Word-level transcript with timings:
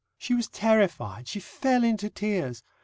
She 0.17 0.33
was 0.33 0.47
terrified; 0.47 1.27
she 1.27 1.39
fell 1.39 1.83
into 1.83 2.09
tears. 2.09 2.63